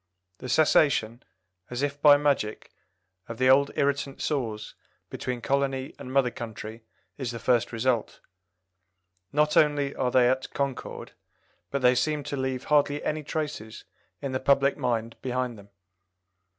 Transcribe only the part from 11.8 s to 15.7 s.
they seem to leave hardly any traces in the public mind behind them.